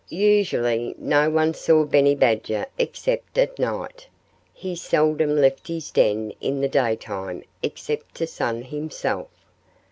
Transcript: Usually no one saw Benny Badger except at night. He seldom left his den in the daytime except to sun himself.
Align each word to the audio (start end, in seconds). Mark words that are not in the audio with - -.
Usually 0.09 0.95
no 0.97 1.29
one 1.29 1.53
saw 1.53 1.85
Benny 1.85 2.15
Badger 2.15 2.65
except 2.79 3.37
at 3.37 3.59
night. 3.59 4.07
He 4.51 4.75
seldom 4.75 5.35
left 5.35 5.67
his 5.67 5.91
den 5.91 6.33
in 6.41 6.59
the 6.59 6.67
daytime 6.67 7.43
except 7.61 8.15
to 8.15 8.25
sun 8.25 8.63
himself. 8.63 9.27